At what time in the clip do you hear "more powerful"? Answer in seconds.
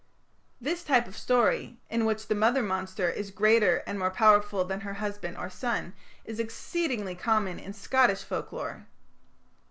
3.99-4.65